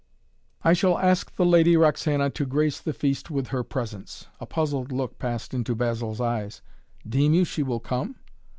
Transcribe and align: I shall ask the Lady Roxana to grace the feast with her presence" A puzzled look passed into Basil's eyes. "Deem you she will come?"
I 0.63 0.73
shall 0.73 0.97
ask 0.97 1.35
the 1.35 1.45
Lady 1.45 1.77
Roxana 1.77 2.31
to 2.31 2.43
grace 2.47 2.79
the 2.79 2.91
feast 2.91 3.29
with 3.29 3.49
her 3.49 3.63
presence" 3.63 4.25
A 4.41 4.47
puzzled 4.47 4.91
look 4.91 5.19
passed 5.19 5.53
into 5.53 5.75
Basil's 5.75 6.19
eyes. 6.19 6.63
"Deem 7.07 7.35
you 7.35 7.45
she 7.45 7.61
will 7.61 7.79
come?" 7.79 8.15